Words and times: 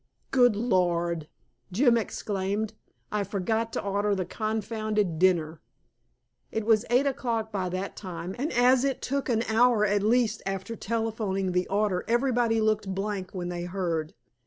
"Good 0.31 0.55
Lord!" 0.55 1.27
Jim 1.71 1.95
exclaimed. 1.95 2.73
"I 3.11 3.23
forgot 3.23 3.71
to 3.73 3.83
order 3.83 4.15
the 4.15 4.25
confounded 4.25 5.19
dinner!" 5.19 5.61
It 6.51 6.65
was 6.65 6.85
eight 6.89 7.05
o'clock 7.05 7.51
by 7.51 7.69
that 7.69 7.95
time, 7.95 8.35
and 8.39 8.51
as 8.51 8.83
it 8.83 9.03
took 9.03 9.29
an 9.29 9.43
hour 9.43 9.85
at 9.85 10.01
least 10.01 10.41
after 10.43 10.75
telephoning 10.75 11.51
the 11.51 11.67
order, 11.67 12.03
everybody 12.07 12.59
looked 12.59 12.87
blank 12.95 13.29
when 13.35 13.49
they 13.49 13.65
heard. 13.65 14.15